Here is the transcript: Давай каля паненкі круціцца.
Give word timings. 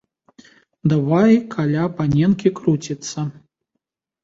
Давай 0.93 1.31
каля 1.57 1.85
паненкі 2.01 2.55
круціцца. 2.63 3.29